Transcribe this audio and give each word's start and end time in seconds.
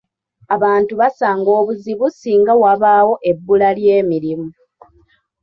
Abantu 0.55 0.93
basanga 1.01 1.49
obuzibu 1.59 2.05
ssinga 2.13 2.53
wabaawo 2.61 3.13
ebbula 3.29 3.69
ly’emirimu. 3.77 4.49